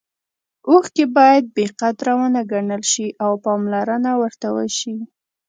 اوښکې 0.69 1.05
باید 1.17 1.43
بې 1.55 1.65
قدره 1.79 2.13
ونه 2.17 2.41
ګڼل 2.51 2.83
شي 2.91 3.07
او 3.25 3.31
پاملرنه 3.45 4.11
ورته 4.21 4.47
وشي. 4.55 4.95